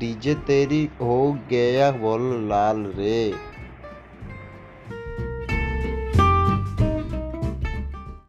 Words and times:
DJ 0.00 0.34
तेरी 0.34 0.80
हो 1.00 1.18
गया 1.50 1.90
बोल 1.90 2.48
लाल 2.48 2.84
रे। 2.96 3.18